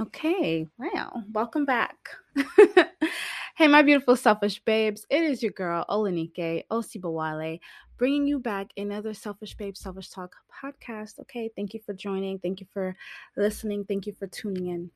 Okay, 0.00 0.66
wow. 0.76 1.22
Welcome 1.32 1.64
back. 1.64 1.96
hey, 3.54 3.68
my 3.68 3.80
beautiful 3.82 4.16
selfish 4.16 4.60
babes. 4.64 5.06
It 5.08 5.22
is 5.22 5.40
your 5.40 5.52
girl, 5.52 5.84
Olanike 5.88 6.64
Osibowale, 6.68 7.60
bringing 7.96 8.26
you 8.26 8.40
back 8.40 8.72
another 8.76 9.14
Selfish 9.14 9.54
Babe 9.54 9.76
Selfish 9.76 10.10
Talk 10.10 10.34
podcast. 10.52 11.20
Okay, 11.20 11.48
thank 11.54 11.74
you 11.74 11.80
for 11.86 11.92
joining. 11.94 12.40
Thank 12.40 12.60
you 12.60 12.66
for 12.72 12.96
listening. 13.36 13.84
Thank 13.84 14.08
you 14.08 14.14
for 14.18 14.26
tuning 14.26 14.66
in. 14.66 14.90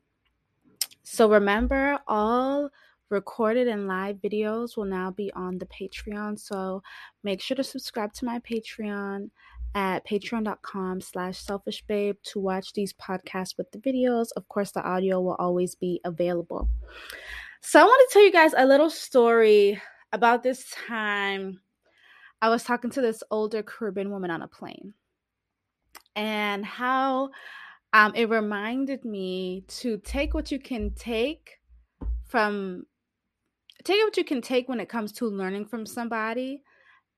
So, 1.03 1.29
remember, 1.31 1.97
all 2.05 2.69
recorded 3.09 3.69
and 3.69 3.87
live 3.87 4.17
videos 4.17 4.75
will 4.75 4.83
now 4.83 5.11
be 5.11 5.31
on 5.31 5.59
the 5.59 5.67
Patreon. 5.67 6.37
So, 6.37 6.83
make 7.23 7.39
sure 7.39 7.55
to 7.55 7.63
subscribe 7.63 8.11
to 8.15 8.25
my 8.25 8.39
Patreon 8.39 9.29
at 9.75 10.05
patreon.com 10.05 11.01
slash 11.01 11.43
selfishbabe 11.43 12.15
to 12.23 12.39
watch 12.39 12.73
these 12.73 12.93
podcasts 12.93 13.57
with 13.57 13.71
the 13.71 13.79
videos. 13.79 14.27
Of 14.35 14.47
course, 14.47 14.71
the 14.71 14.83
audio 14.83 15.21
will 15.21 15.35
always 15.35 15.75
be 15.75 16.01
available. 16.03 16.69
So 17.61 17.79
I 17.79 17.83
want 17.83 18.09
to 18.09 18.13
tell 18.13 18.23
you 18.23 18.31
guys 18.31 18.53
a 18.57 18.65
little 18.65 18.89
story 18.89 19.81
about 20.11 20.43
this 20.43 20.65
time 20.87 21.59
I 22.41 22.49
was 22.49 22.63
talking 22.63 22.89
to 22.91 23.01
this 23.01 23.21
older 23.31 23.61
Caribbean 23.61 24.11
woman 24.11 24.31
on 24.31 24.41
a 24.41 24.47
plane 24.47 24.93
and 26.15 26.65
how 26.65 27.29
um, 27.93 28.13
it 28.15 28.29
reminded 28.29 29.03
me 29.03 29.65
to 29.67 29.97
take 29.97 30.33
what 30.33 30.51
you 30.51 30.59
can 30.59 30.91
take 30.91 31.59
from 32.25 32.85
take 33.83 34.01
what 34.03 34.17
you 34.17 34.23
can 34.23 34.41
take 34.41 34.69
when 34.69 34.79
it 34.79 34.89
comes 34.89 35.11
to 35.13 35.25
learning 35.25 35.65
from 35.65 35.85
somebody 35.85 36.61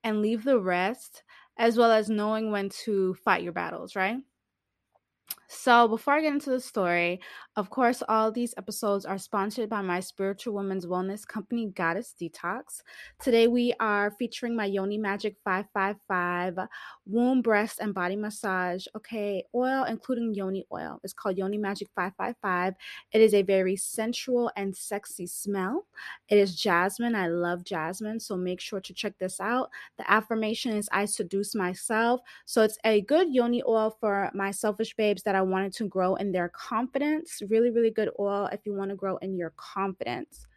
and 0.03 0.21
leave 0.21 0.43
the 0.43 0.59
rest 0.59 1.23
as 1.61 1.77
well 1.77 1.91
as 1.91 2.09
knowing 2.09 2.49
when 2.49 2.69
to 2.69 3.13
fight 3.23 3.43
your 3.43 3.53
battles, 3.53 3.95
right? 3.95 4.17
So, 5.47 5.87
before 5.87 6.15
I 6.15 6.21
get 6.21 6.33
into 6.33 6.49
the 6.49 6.59
story, 6.59 7.21
of 7.55 7.69
course, 7.69 8.01
all 8.09 8.31
these 8.31 8.55
episodes 8.57 9.05
are 9.05 9.19
sponsored 9.19 9.69
by 9.69 9.81
my 9.81 9.99
spiritual 9.99 10.55
women's 10.55 10.87
wellness 10.87 11.27
company, 11.27 11.67
Goddess 11.67 12.15
Detox. 12.19 12.81
Today, 13.19 13.47
we 13.47 13.73
are 13.79 14.11
featuring 14.17 14.55
my 14.55 14.65
Yoni 14.65 14.97
Magic 14.97 15.35
555 15.43 16.67
womb, 17.11 17.41
breast, 17.41 17.79
and 17.79 17.93
body 17.93 18.15
massage. 18.15 18.85
Okay, 18.95 19.43
oil, 19.53 19.83
including 19.83 20.33
Yoni 20.33 20.65
oil. 20.71 20.99
It's 21.03 21.13
called 21.13 21.37
Yoni 21.37 21.57
Magic 21.57 21.89
555. 21.95 22.75
It 23.11 23.21
is 23.21 23.33
a 23.33 23.41
very 23.41 23.75
sensual 23.75 24.51
and 24.55 24.75
sexy 24.75 25.27
smell. 25.27 25.85
It 26.29 26.37
is 26.37 26.55
jasmine. 26.55 27.15
I 27.15 27.27
love 27.27 27.63
jasmine, 27.63 28.19
so 28.19 28.35
make 28.37 28.59
sure 28.61 28.81
to 28.81 28.93
check 28.93 29.13
this 29.19 29.39
out. 29.39 29.69
The 29.97 30.09
affirmation 30.09 30.73
is 30.73 30.89
I 30.91 31.05
seduce 31.05 31.55
myself. 31.55 32.21
So, 32.45 32.63
it's 32.63 32.77
a 32.85 33.01
good 33.01 33.33
Yoni 33.33 33.61
oil 33.67 33.97
for 33.99 34.31
my 34.33 34.51
selfish 34.51 34.95
babes 34.95 35.23
that 35.23 35.35
I 35.35 35.41
wanted 35.41 35.73
to 35.73 35.87
grow 35.87 36.15
in 36.15 36.31
their 36.31 36.49
confidence. 36.49 37.41
Really, 37.49 37.69
really 37.71 37.91
good 37.91 38.09
oil 38.19 38.47
if 38.51 38.61
you 38.65 38.73
want 38.73 38.89
to 38.89 38.95
grow 38.95 39.17
in 39.17 39.35
your 39.37 39.53
confidence. 39.57 40.47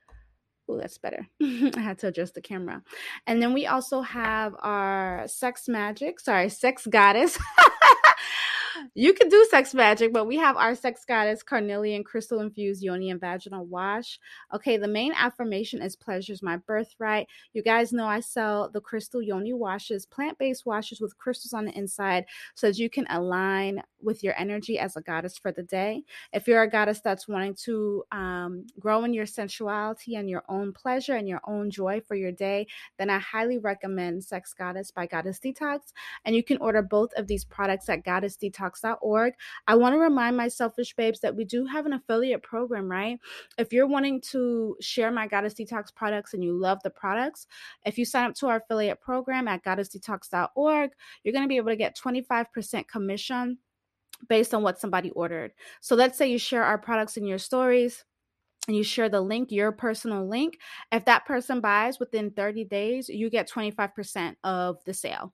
Oh, 0.69 0.79
that's 0.79 0.99
better. 0.99 1.27
I 1.43 1.81
had 1.81 1.99
to 1.99 2.09
adjust 2.09 2.35
the 2.35 2.41
camera. 2.41 2.83
And 3.27 3.43
then 3.43 3.53
we 3.53 3.67
also 3.67 4.01
have 4.01 4.55
our 4.61 5.25
sex 5.27 5.69
magic, 5.69 6.21
sorry, 6.21 6.49
sex 6.49 6.87
goddess. 6.87 7.39
you 8.95 9.13
can 9.13 9.29
do 9.29 9.47
sex 9.51 9.75
magic, 9.75 10.13
but 10.13 10.27
we 10.27 10.37
have 10.37 10.57
our 10.57 10.75
sex 10.75 11.05
goddess 11.07 11.43
carnelian 11.43 12.05
crystal 12.05 12.41
infused 12.41 12.83
yoni 12.83 13.11
and 13.11 13.21
vaginal 13.21 13.67
wash. 13.67 14.19
Okay, 14.55 14.77
the 14.77 14.89
main 14.89 15.13
affirmation 15.13 15.83
is 15.83 15.97
pleasure's 15.97 16.43
my 16.43 16.57
birthright. 16.57 17.29
You 17.53 17.63
guys 17.63 17.93
know 17.93 18.07
I 18.07 18.21
sell 18.21 18.71
the 18.71 18.81
crystal 18.81 19.23
yoni 19.23 19.53
washes, 19.53 20.07
plant 20.07 20.39
based 20.39 20.67
washes 20.67 21.01
with 21.01 21.17
crystals 21.19 21.53
on 21.53 21.65
the 21.67 21.77
inside 21.77 22.25
so 22.55 22.69
that 22.69 22.79
you 22.79 22.89
can 22.89 23.07
align 23.11 23.83
with 24.05 24.23
your 24.23 24.35
energy 24.39 24.79
as 24.79 24.97
a 24.97 25.01
goddess 25.01 25.39
for 25.39 25.53
the 25.53 25.63
day. 25.63 26.05
If 26.33 26.47
you're 26.47 26.63
a 26.63 26.71
goddess 26.71 27.01
that's 27.01 27.29
wanting 27.29 27.57
to 27.65 28.05
um, 28.13 28.67
grow 28.79 29.05
in 29.05 29.15
your 29.15 29.27
sensuality 29.27 30.17
and 30.17 30.29
your 30.29 30.45
own 30.49 30.73
pleasure 30.73 31.15
and 31.15 31.29
your 31.29 31.41
own 31.47 31.71
joy 31.71 32.01
for 32.07 32.15
your 32.15 32.33
day, 32.33 32.67
then 32.99 33.11
I 33.11 33.19
highly 33.19 33.59
recommend 33.59 34.25
Sex 34.25 34.55
Goddess 34.55 34.91
by 34.91 35.07
Goddess 35.07 35.41
Detox. 35.45 35.93
And 36.25 36.35
you 36.35 36.43
can 36.43 36.59
order 36.59 36.83
both 36.83 37.13
of 37.17 37.27
these 37.27 37.45
products 37.45 37.89
at 37.89 38.05
Goddess 38.05 38.37
Detox 38.37 38.55
detox.org. 38.55 39.35
I 39.67 39.75
want 39.75 39.95
to 39.95 39.99
remind 39.99 40.37
my 40.37 40.49
selfish 40.49 40.95
babes 40.95 41.21
that 41.21 41.35
we 41.35 41.45
do 41.45 41.67
have 41.67 41.87
an 41.87 41.93
affiliate 41.93 42.43
program, 42.43 42.91
right? 42.91 43.19
If 43.59 43.73
you're 43.73 43.87
wanting 43.87 44.21
to 44.33 44.77
share 44.81 45.11
my 45.11 45.27
Goddess 45.27 45.55
Detox 45.55 45.95
products 45.95 46.35
and 46.35 46.43
you 46.43 46.57
love 46.57 46.79
the 46.83 46.91
products, 46.91 47.47
if 47.85 47.99
you 47.99 48.05
sign 48.05 48.27
up 48.27 48.35
to 48.37 48.49
our 48.49 48.57
affiliate 48.57 49.01
program 49.01 49.49
at 49.49 49.65
goddessdetox.org, 49.65 50.91
you're 51.23 51.33
going 51.33 51.45
to 51.45 51.49
be 51.49 51.57
able 51.57 51.71
to 51.71 51.77
get 51.77 51.97
25% 51.97 52.89
commission 52.89 53.59
based 54.29 54.55
on 54.55 54.63
what 54.63 54.81
somebody 54.81 55.11
ordered. 55.11 55.53
So 55.81 55.95
let's 55.95 56.19
say 56.19 56.31
you 56.31 56.39
share 56.39 56.65
our 56.65 56.79
products 56.79 57.17
in 57.17 57.25
your 57.25 57.39
stories 57.39 58.05
and 58.67 58.77
you 58.77 58.83
share 58.83 59.09
the 59.09 59.21
link, 59.21 59.53
your 59.53 59.73
personal 59.73 60.27
link, 60.27 60.59
if 60.91 61.05
that 61.05 61.27
person 61.27 61.61
buys 61.61 62.01
within 62.01 62.31
30 62.31 62.65
days, 62.65 63.09
you 63.09 63.29
get 63.29 63.51
25% 63.51 64.37
of 64.43 64.83
the 64.85 64.95
sale. 64.95 65.33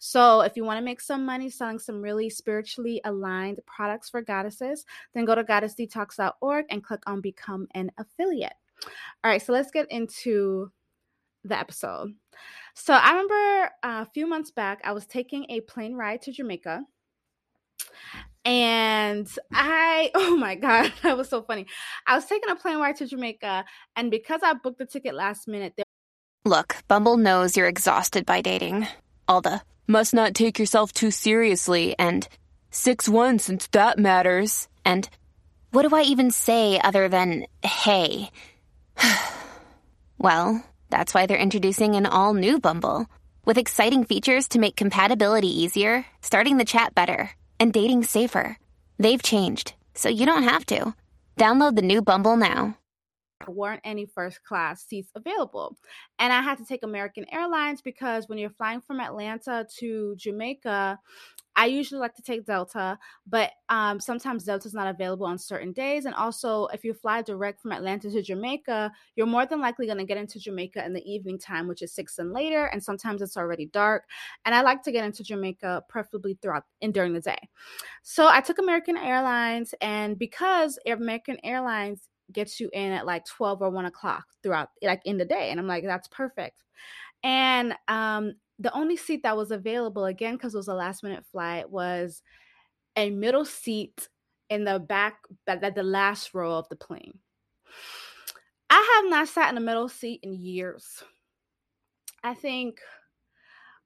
So, 0.00 0.40
if 0.40 0.56
you 0.56 0.64
want 0.64 0.78
to 0.78 0.84
make 0.84 1.00
some 1.00 1.24
money 1.24 1.48
selling 1.48 1.78
some 1.78 2.02
really 2.02 2.28
spiritually 2.28 3.00
aligned 3.04 3.60
products 3.66 4.10
for 4.10 4.20
goddesses, 4.20 4.84
then 5.14 5.24
go 5.24 5.34
to 5.34 5.44
goddessdetox.org 5.44 6.66
and 6.70 6.82
click 6.82 7.02
on 7.06 7.20
Become 7.20 7.68
an 7.74 7.92
Affiliate. 7.98 8.54
All 9.22 9.30
right, 9.30 9.40
so 9.40 9.52
let's 9.52 9.70
get 9.70 9.90
into 9.90 10.70
the 11.44 11.58
episode. 11.58 12.14
So, 12.74 12.94
I 12.94 13.10
remember 13.10 13.70
uh, 13.84 14.04
a 14.06 14.10
few 14.12 14.26
months 14.26 14.50
back, 14.50 14.80
I 14.82 14.92
was 14.92 15.06
taking 15.06 15.46
a 15.50 15.60
plane 15.60 15.94
ride 15.94 16.22
to 16.22 16.32
Jamaica 16.32 16.82
and 18.44 19.28
I, 19.52 20.10
oh 20.14 20.36
my 20.36 20.54
God, 20.54 20.92
that 21.02 21.16
was 21.16 21.28
so 21.28 21.42
funny. 21.42 21.66
I 22.06 22.14
was 22.14 22.26
taking 22.26 22.50
a 22.50 22.56
plane 22.56 22.78
ride 22.78 22.96
to 22.96 23.06
Jamaica, 23.06 23.64
and 23.96 24.10
because 24.10 24.40
I 24.42 24.54
booked 24.54 24.78
the 24.78 24.86
ticket 24.86 25.14
last 25.14 25.48
minute, 25.48 25.74
they- 25.76 25.84
Look, 26.44 26.76
Bumble 26.88 27.16
knows 27.16 27.56
you're 27.56 27.68
exhausted 27.68 28.26
by 28.26 28.40
dating. 28.40 28.88
All 29.28 29.40
the 29.40 29.62
must 29.86 30.12
not 30.12 30.34
take 30.34 30.58
yourself 30.58 30.92
too 30.92 31.10
seriously 31.10 31.94
and 31.98 32.26
6 32.70 33.08
1 33.08 33.38
since 33.38 33.68
that 33.68 33.98
matters. 33.98 34.66
And 34.84 35.08
what 35.70 35.88
do 35.88 35.94
I 35.94 36.02
even 36.02 36.32
say 36.32 36.80
other 36.80 37.08
than 37.08 37.46
hey? 37.62 38.30
well, 40.18 40.64
that's 40.90 41.14
why 41.14 41.26
they're 41.26 41.38
introducing 41.38 41.94
an 41.94 42.06
all 42.06 42.34
new 42.34 42.58
Bumble 42.58 43.06
with 43.44 43.56
exciting 43.56 44.02
features 44.04 44.48
to 44.48 44.58
make 44.58 44.74
compatibility 44.74 45.62
easier, 45.62 46.04
starting 46.22 46.56
the 46.56 46.64
chat 46.64 46.92
better 46.92 47.30
and 47.58 47.72
dating 47.72 48.04
safer. 48.04 48.58
They've 48.98 49.22
changed, 49.22 49.74
so 49.94 50.08
you 50.08 50.26
don't 50.26 50.42
have 50.42 50.66
to. 50.66 50.94
Download 51.36 51.76
the 51.76 51.82
new 51.82 52.02
Bumble 52.02 52.36
now. 52.36 52.76
There 53.46 53.54
weren't 53.54 53.80
any 53.84 54.06
first 54.06 54.44
class 54.44 54.84
seats 54.84 55.10
available. 55.14 55.76
And 56.18 56.32
I 56.32 56.42
had 56.42 56.58
to 56.58 56.64
take 56.64 56.82
American 56.82 57.26
Airlines 57.32 57.82
because 57.82 58.28
when 58.28 58.38
you're 58.38 58.50
flying 58.50 58.80
from 58.80 59.00
Atlanta 59.00 59.66
to 59.78 60.14
Jamaica, 60.16 60.98
I 61.54 61.66
usually 61.66 62.00
like 62.00 62.14
to 62.14 62.22
take 62.22 62.46
Delta, 62.46 62.98
but 63.26 63.50
um, 63.68 64.00
sometimes 64.00 64.44
Delta 64.44 64.66
is 64.66 64.74
not 64.74 64.86
available 64.86 65.26
on 65.26 65.38
certain 65.38 65.72
days. 65.72 66.06
And 66.06 66.14
also, 66.14 66.66
if 66.68 66.82
you 66.84 66.94
fly 66.94 67.22
direct 67.22 67.60
from 67.60 67.72
Atlanta 67.72 68.10
to 68.10 68.22
Jamaica, 68.22 68.90
you're 69.16 69.26
more 69.26 69.44
than 69.44 69.60
likely 69.60 69.86
going 69.86 69.98
to 69.98 70.04
get 70.04 70.16
into 70.16 70.38
Jamaica 70.38 70.84
in 70.84 70.92
the 70.92 71.04
evening 71.10 71.38
time, 71.38 71.68
which 71.68 71.82
is 71.82 71.92
six 71.92 72.18
and 72.18 72.32
later. 72.32 72.66
And 72.66 72.82
sometimes 72.82 73.20
it's 73.20 73.36
already 73.36 73.66
dark. 73.66 74.04
And 74.44 74.54
I 74.54 74.62
like 74.62 74.82
to 74.84 74.92
get 74.92 75.04
into 75.04 75.22
Jamaica 75.22 75.84
preferably 75.88 76.38
throughout 76.40 76.64
and 76.80 76.94
during 76.94 77.12
the 77.12 77.20
day. 77.20 77.48
So 78.02 78.28
I 78.28 78.40
took 78.40 78.58
American 78.58 78.96
Airlines, 78.96 79.74
and 79.80 80.18
because 80.18 80.78
American 80.86 81.38
Airlines 81.44 82.08
gets 82.32 82.60
you 82.60 82.70
in 82.72 82.92
at 82.92 83.06
like 83.06 83.24
12 83.26 83.62
or 83.62 83.70
1 83.70 83.84
o'clock 83.84 84.24
throughout 84.42 84.70
like 84.82 85.02
in 85.04 85.18
the 85.18 85.24
day 85.24 85.50
and 85.50 85.60
i'm 85.60 85.66
like 85.66 85.84
that's 85.84 86.08
perfect 86.08 86.62
and 87.24 87.74
um 87.88 88.32
the 88.58 88.74
only 88.74 88.96
seat 88.96 89.22
that 89.22 89.36
was 89.36 89.50
available 89.50 90.04
again 90.04 90.34
because 90.34 90.54
it 90.54 90.58
was 90.58 90.68
a 90.68 90.74
last 90.74 91.02
minute 91.02 91.24
flight 91.30 91.70
was 91.70 92.22
a 92.96 93.10
middle 93.10 93.44
seat 93.44 94.08
in 94.50 94.64
the 94.64 94.78
back 94.78 95.18
at 95.46 95.74
the 95.74 95.82
last 95.82 96.34
row 96.34 96.58
of 96.58 96.68
the 96.68 96.76
plane. 96.76 97.18
I 98.68 99.02
have 99.02 99.10
not 99.10 99.28
sat 99.28 99.50
in 99.50 99.56
a 99.56 99.60
middle 99.60 99.88
seat 99.88 100.20
in 100.22 100.34
years. 100.34 101.02
I 102.22 102.34
think 102.34 102.78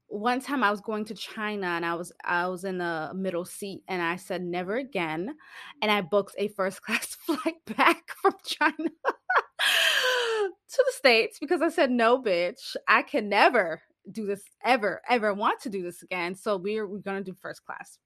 one 0.08 0.40
time 0.40 0.62
I 0.62 0.70
was 0.70 0.80
going 0.80 1.04
to 1.06 1.14
China 1.14 1.66
and 1.66 1.84
I 1.84 1.94
was 1.94 2.12
I 2.24 2.46
was 2.48 2.64
in 2.64 2.78
the 2.78 3.10
middle 3.14 3.44
seat 3.44 3.82
and 3.88 4.00
I 4.00 4.16
said 4.16 4.42
never 4.42 4.76
again 4.76 5.34
and 5.82 5.90
I 5.90 6.00
booked 6.00 6.34
a 6.38 6.48
first 6.48 6.82
class 6.82 7.14
flight 7.14 7.56
back 7.76 8.02
from 8.22 8.34
China 8.44 8.74
to 8.78 10.84
the 10.86 10.92
states 10.92 11.38
because 11.40 11.62
I 11.62 11.68
said 11.68 11.90
no 11.90 12.22
bitch 12.22 12.76
I 12.86 13.02
can 13.02 13.28
never 13.28 13.82
do 14.12 14.26
this 14.26 14.42
ever 14.64 15.00
ever 15.08 15.34
want 15.34 15.60
to 15.60 15.70
do 15.70 15.82
this 15.82 16.02
again 16.02 16.34
so 16.34 16.56
we're 16.56 16.86
we're 16.86 16.98
going 16.98 17.22
to 17.22 17.30
do 17.30 17.36
first 17.40 17.64
class. 17.64 17.98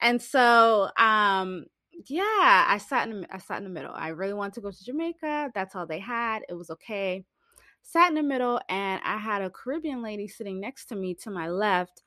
And 0.00 0.20
so 0.20 0.90
um 0.96 1.66
yeah 2.06 2.64
i 2.68 2.78
sat 2.78 3.08
in 3.08 3.26
i 3.30 3.38
sat 3.38 3.58
in 3.58 3.64
the 3.64 3.70
middle. 3.70 3.92
I 3.94 4.08
really 4.08 4.34
wanted 4.34 4.54
to 4.54 4.60
go 4.60 4.70
to 4.70 4.84
jamaica 4.84 5.50
that's 5.54 5.74
all 5.74 5.86
they 5.86 6.00
had 6.00 6.42
it 6.48 6.54
was 6.54 6.70
okay. 6.70 7.24
Sat 7.82 8.08
in 8.08 8.14
the 8.14 8.22
middle 8.22 8.60
and 8.68 9.00
i 9.04 9.18
had 9.18 9.42
a 9.42 9.50
caribbean 9.50 10.02
lady 10.02 10.26
sitting 10.28 10.60
next 10.60 10.86
to 10.86 10.96
me 10.96 11.14
to 11.14 11.30
my 11.30 11.48
left 11.48 12.02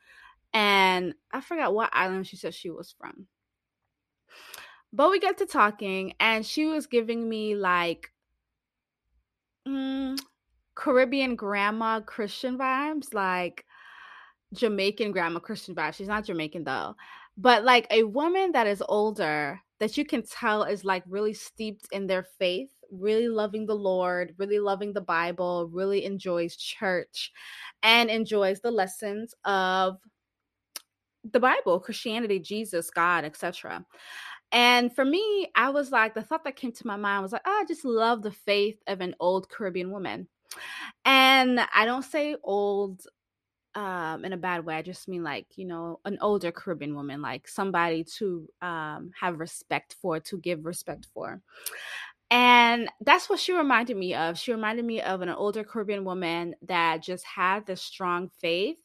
and 0.54 1.14
i 1.32 1.42
forgot 1.42 1.74
what 1.74 1.90
island 1.94 2.26
she 2.26 2.36
said 2.36 2.54
she 2.54 2.70
was 2.70 2.94
from. 2.98 3.28
But 4.94 5.12
we 5.12 5.20
got 5.20 5.38
to 5.40 5.46
talking, 5.46 6.14
and 6.20 6.46
she 6.46 6.66
was 6.66 6.88
giving 6.88 7.28
me 7.28 7.56
like 7.56 8.12
mm, 9.68 10.18
Caribbean 10.78 11.36
grandma 11.36 12.00
Christian 12.02 12.58
vibes, 12.58 13.14
like 13.14 13.66
Jamaican 14.54 15.12
grandma 15.12 15.40
Christian 15.40 15.74
vibes. 15.74 15.96
She's 15.96 16.08
not 16.08 16.26
Jamaican 16.26 16.64
though, 16.64 16.96
but 17.36 17.64
like 17.64 17.88
a 17.90 18.04
woman 18.04 18.52
that 18.52 18.68
is 18.68 18.84
older 18.88 19.60
that 19.80 19.98
you 19.98 20.06
can 20.06 20.22
tell 20.24 20.64
is 20.64 20.86
like 20.86 21.04
really 21.08 21.34
steeped 21.34 21.88
in 21.92 22.06
their 22.06 22.26
faith, 22.38 22.70
really 22.92 23.28
loving 23.28 23.66
the 23.66 23.76
Lord, 23.76 24.36
really 24.38 24.60
loving 24.60 24.94
the 24.94 25.02
Bible, 25.02 25.68
really 25.72 26.06
enjoys 26.06 26.56
church, 26.56 27.32
and 27.82 28.10
enjoys 28.10 28.60
the 28.62 28.72
lessons 28.72 29.34
of 29.46 29.98
the 31.32 31.40
Bible, 31.40 31.80
Christianity, 31.80 32.40
Jesus, 32.40 32.92
God, 32.92 33.26
etc. 33.26 33.84
And 34.52 34.96
for 34.96 35.04
me, 35.04 35.50
I 35.56 35.70
was 35.70 35.92
like, 35.92 36.14
the 36.14 36.22
thought 36.22 36.44
that 36.44 36.56
came 36.56 36.72
to 36.72 36.88
my 36.88 36.96
mind 36.96 37.24
was 37.24 37.34
like, 37.34 37.42
oh, 37.46 37.62
I 37.62 37.66
just 37.68 37.84
love 37.84 38.22
the 38.22 38.32
faith 38.32 38.80
of 38.88 39.02
an 39.02 39.16
old 39.20 39.50
Caribbean 39.50 39.92
woman. 39.92 40.28
And 41.06 41.60
I 41.74 41.86
don't 41.86 42.04
say 42.04 42.36
old 42.44 43.02
um 43.76 44.26
in 44.26 44.34
a 44.34 44.38
bad 44.38 44.66
way. 44.66 44.76
I 44.76 44.82
just 44.82 45.08
mean 45.08 45.24
like, 45.24 45.46
you 45.56 45.66
know, 45.66 46.00
an 46.06 46.18
older 46.22 46.52
Caribbean 46.52 46.96
woman, 46.96 47.22
like 47.22 47.48
somebody 47.48 48.04
to 48.18 48.48
um 48.62 49.12
have 49.20 49.40
respect 49.40 49.96
for, 50.02 50.20
to 50.22 50.38
give 50.40 50.66
respect 50.66 51.08
for. 51.14 51.42
And 52.30 52.90
that's 53.02 53.30
what 53.30 53.40
she 53.40 53.54
reminded 53.54 53.96
me 53.96 54.14
of. 54.14 54.38
She 54.38 54.52
reminded 54.52 54.84
me 54.86 55.02
of 55.02 55.22
an 55.22 55.30
older 55.30 55.64
Caribbean 55.64 56.04
woman 56.04 56.56
that 56.64 57.02
just 57.02 57.26
had 57.26 57.66
this 57.66 57.82
strong 57.82 58.30
faith. 58.42 58.80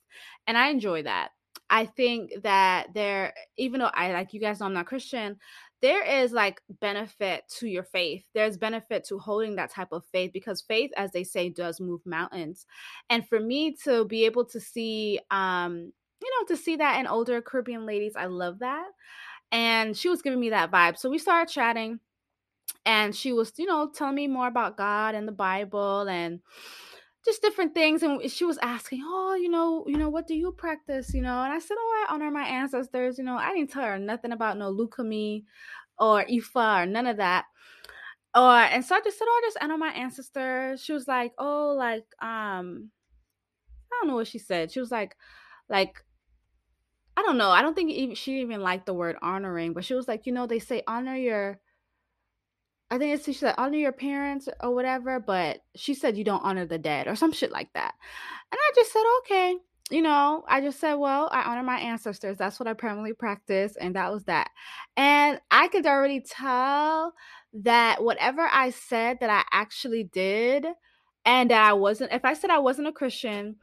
And 0.47 0.57
I 0.57 0.69
enjoy 0.69 1.03
that. 1.05 1.31
I 1.69 1.87
think 1.87 2.43
that 2.43 2.89
there, 2.95 3.33
even 3.57 3.81
though 3.81 3.91
I 3.93 4.13
like 4.13 4.33
you 4.35 4.41
guys 4.41 4.61
know 4.61 4.67
I'm 4.67 4.75
not 4.75 4.87
Christian, 4.87 5.39
there 5.83 6.05
is 6.05 6.33
like 6.33 6.63
benefit 6.81 7.43
to 7.59 7.67
your 7.67 7.83
faith. 7.83 8.25
There's 8.35 8.57
benefit 8.57 9.05
to 9.09 9.19
holding 9.19 9.57
that 9.57 9.71
type 9.71 9.91
of 9.91 10.05
faith 10.07 10.33
because 10.33 10.63
faith, 10.63 10.93
as 10.97 11.11
they 11.11 11.25
say, 11.25 11.49
does 11.49 11.81
move 11.81 12.01
mountains. 12.07 12.67
And 13.11 13.29
for 13.29 13.41
me 13.41 13.77
to 13.85 14.05
be 14.05 14.25
able 14.25 14.45
to 14.47 14.61
see, 14.61 15.19
um, 15.33 15.93
you 16.23 16.31
know, 16.41 16.47
to 16.47 16.57
see 16.57 16.77
that 16.77 17.01
in 17.01 17.09
older 17.09 17.43
Caribbean 17.43 17.85
ladies, 17.85 18.15
I 18.17 18.27
love 18.27 18.61
that. 18.61 18.87
And 19.51 19.97
she 19.97 20.09
was 20.09 20.23
giving 20.23 20.41
me 20.41 20.51
that 20.51 20.71
vibe. 20.71 20.97
So 20.97 21.11
we 21.11 21.19
started 21.19 21.53
chatting 21.53 21.99
and 22.87 23.15
she 23.15 23.33
was, 23.33 23.53
you 23.57 23.67
know, 23.67 23.91
telling 23.93 24.15
me 24.15 24.29
more 24.29 24.47
about 24.47 24.77
God 24.77 25.17
and 25.17 25.27
the 25.27 25.33
Bible 25.33 26.09
and 26.09 26.41
just 27.25 27.43
different 27.43 27.75
things 27.75 28.03
and 28.03 28.29
she 28.31 28.45
was 28.45 28.59
asking 28.63 29.01
oh 29.05 29.35
you 29.35 29.49
know 29.49 29.85
you 29.87 29.97
know 29.97 30.09
what 30.09 30.27
do 30.27 30.35
you 30.35 30.53
practice? 30.53 31.15
you 31.15 31.23
know 31.23 31.43
and 31.43 31.53
i 31.53 31.59
said 31.59 31.77
oh 31.79 32.07
i 32.09 32.15
honor 32.15 32.31
my 32.31 32.45
ancestors 32.45 33.19
you 33.19 33.25
know 33.25 33.37
i 33.37 33.53
didn't 33.53 33.71
tell 33.71 33.83
her 33.85 33.99
nothing 33.99 34.33
about 34.33 34.59
no 34.59 34.73
lukumi 34.73 35.45
or 35.99 36.25
ifa 36.25 36.83
or 36.83 36.87
none 36.87 37.07
of 37.07 37.19
that 37.19 37.45
or 38.35 38.43
and 38.43 38.85
so 38.85 38.97
i 38.97 39.01
just 39.01 39.19
said 39.19 39.27
oh 39.29 39.41
i 39.43 39.47
just 39.47 39.59
honor 39.61 39.79
my 39.79 39.93
ancestors. 39.93 40.83
She 40.83 40.93
was 40.93 41.07
like 41.07 41.33
oh 41.39 41.75
like 41.77 42.07
um 42.21 42.91
i 43.93 44.01
don't 44.01 44.09
know 44.09 44.17
what 44.17 44.27
she 44.27 44.39
said. 44.39 44.73
She 44.73 44.81
was 44.81 44.91
like 44.91 45.17
like 45.69 46.05
i 47.17 47.23
don't 47.23 47.39
know 47.39 47.51
i 47.51 47.63
don't 47.63 47.75
think 47.75 47.91
even, 47.91 48.15
she 48.15 48.41
even 48.41 48.63
liked 48.63 48.87
the 48.87 48.95
word 48.95 49.17
honoring 49.23 49.75
but 49.75 49.85
she 49.85 49.95
was 49.95 50.09
like 50.09 50.27
you 50.27 50.33
know 50.33 50.47
they 50.47 50.59
say 50.59 50.83
honor 50.87 51.15
your 51.15 51.61
I 52.93 52.99
think 52.99 53.15
it's 53.15 53.25
she 53.25 53.33
said 53.33 53.55
honor 53.57 53.79
your 53.79 53.91
parents 53.91 54.51
or 54.61 54.75
whatever, 54.75 55.19
but 55.19 55.61
she 55.75 55.95
said 55.95 56.19
you 56.19 56.25
don't 56.25 56.45
honor 56.45 56.67
the 56.67 56.77
dead 56.77 57.09
or 57.09 57.17
some 57.17 57.33
shit 57.33 57.51
like 57.51 57.73
that. 57.73 57.95
And 58.51 58.59
I 58.59 58.73
just 58.75 58.93
said, 58.93 59.03
okay. 59.21 59.57
You 59.91 60.03
know, 60.03 60.45
I 60.47 60.61
just 60.61 60.79
said, 60.79 60.95
well, 60.95 61.31
I 61.33 61.43
honor 61.43 61.63
my 61.63 61.79
ancestors. 61.79 62.37
That's 62.37 62.61
what 62.61 62.67
I 62.67 62.75
primarily 62.75 63.15
practice. 63.15 63.77
And 63.77 63.97
that 63.97 64.13
was 64.13 64.25
that. 64.25 64.51
And 64.95 65.41
I 65.51 65.69
could 65.69 65.87
already 65.87 66.21
tell 66.21 67.15
that 67.55 68.05
whatever 68.05 68.43
I 68.43 68.71
said 68.71 69.19
that 69.21 69.31
I 69.31 69.43
actually 69.51 70.05
did, 70.05 70.67
and 71.25 71.51
that 71.51 71.67
I 71.67 71.73
wasn't, 71.73 72.13
if 72.13 72.27
I 72.27 72.35
said 72.35 72.51
I 72.51 72.59
wasn't 72.59 72.89
a 72.89 72.93
Christian 72.93 73.57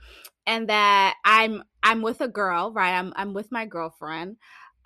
and 0.48 0.70
that 0.70 1.16
I'm 1.24 1.64
I'm 1.84 2.02
with 2.02 2.22
a 2.22 2.28
girl, 2.28 2.72
right? 2.74 2.98
I'm 2.98 3.14
I'm 3.16 3.34
with 3.34 3.52
my 3.52 3.66
girlfriend. 3.66 4.38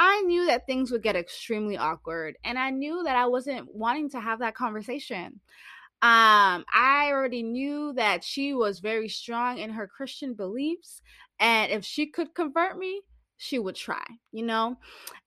I 0.05 0.21
knew 0.23 0.45
that 0.47 0.65
things 0.65 0.91
would 0.91 1.01
get 1.01 1.15
extremely 1.15 1.77
awkward 1.77 2.35
and 2.43 2.59
I 2.59 2.71
knew 2.71 3.03
that 3.03 3.15
I 3.15 3.25
wasn't 3.25 3.73
wanting 3.73 4.09
to 4.09 4.19
have 4.19 4.39
that 4.39 4.53
conversation. 4.53 5.39
Um, 6.01 6.65
I 6.73 7.07
already 7.11 7.41
knew 7.41 7.93
that 7.93 8.21
she 8.21 8.53
was 8.53 8.79
very 8.79 9.07
strong 9.07 9.59
in 9.59 9.69
her 9.69 9.87
Christian 9.87 10.33
beliefs 10.33 11.01
and 11.39 11.71
if 11.71 11.85
she 11.85 12.07
could 12.07 12.35
convert 12.35 12.77
me, 12.77 13.03
she 13.37 13.59
would 13.59 13.75
try, 13.75 14.03
you 14.33 14.43
know? 14.43 14.75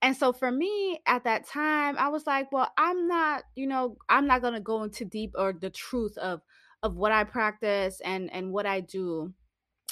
And 0.02 0.14
so 0.14 0.34
for 0.34 0.52
me 0.52 1.00
at 1.06 1.24
that 1.24 1.46
time, 1.46 1.96
I 1.98 2.08
was 2.08 2.26
like, 2.26 2.52
well, 2.52 2.70
I'm 2.76 3.08
not, 3.08 3.44
you 3.54 3.66
know, 3.66 3.96
I'm 4.10 4.26
not 4.26 4.42
going 4.42 4.54
to 4.54 4.60
go 4.60 4.82
into 4.82 5.06
deep 5.06 5.32
or 5.36 5.54
the 5.54 5.70
truth 5.70 6.18
of 6.18 6.42
of 6.82 6.96
what 6.96 7.12
I 7.12 7.24
practice 7.24 8.00
and 8.04 8.30
and 8.30 8.52
what 8.52 8.66
I 8.66 8.80
do 8.80 9.32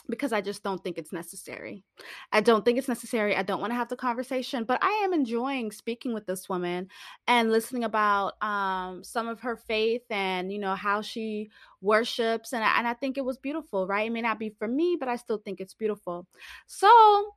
because 0.08 0.32
I 0.32 0.41
just 0.41 0.62
don't 0.62 0.82
think 0.82 0.99
it's 0.99 1.12
necessary. 1.12 1.85
I 2.32 2.41
don't 2.41 2.64
think 2.64 2.79
it's 2.79 2.88
necessary. 2.88 3.35
I 3.35 3.43
don't 3.43 3.61
want 3.61 3.70
to 3.70 3.76
have 3.76 3.88
the 3.88 3.96
conversation, 3.96 4.64
but 4.64 4.79
I 4.82 5.02
am 5.05 5.12
enjoying 5.12 5.73
speaking 5.73 6.12
with 6.12 6.26
this 6.26 6.49
woman 6.49 6.88
and 7.26 7.50
listening 7.50 7.85
about 7.85 8.43
um, 8.43 9.02
some 9.02 9.29
of 9.29 9.41
her 9.41 9.56
faith 9.56 10.02
and 10.11 10.52
you 10.52 10.58
know 10.58 10.75
how 10.75 11.00
she 11.00 11.50
worships, 11.81 12.52
and 12.52 12.62
I, 12.62 12.79
and 12.79 12.87
I 12.87 12.94
think 12.94 13.19
it 13.19 13.25
was 13.25 13.38
beautiful. 13.38 13.87
Right? 13.87 14.06
It 14.06 14.12
may 14.12 14.23
not 14.23 14.38
be 14.38 14.50
for 14.50 14.69
me, 14.69 14.96
but 14.99 15.08
I 15.08 15.17
still 15.17 15.38
think 15.38 15.61
it's 15.61 15.75
beautiful. 15.75 16.26
So 16.67 17.32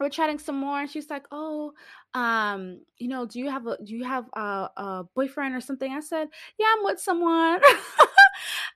we're 0.00 0.08
chatting 0.08 0.38
some 0.38 0.56
more 0.56 0.80
and 0.80 0.90
she's 0.90 1.08
like 1.10 1.26
oh 1.30 1.72
um 2.14 2.80
you 2.98 3.08
know 3.08 3.26
do 3.26 3.38
you 3.38 3.50
have 3.50 3.66
a 3.66 3.76
do 3.84 3.94
you 3.94 4.04
have 4.04 4.26
a, 4.34 4.68
a 4.76 5.04
boyfriend 5.14 5.54
or 5.54 5.60
something 5.60 5.92
i 5.92 6.00
said 6.00 6.28
yeah 6.58 6.66
i'm 6.76 6.84
with 6.84 7.00
someone 7.00 7.60